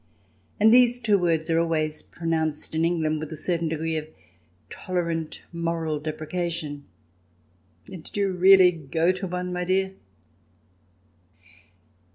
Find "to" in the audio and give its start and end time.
9.11-9.27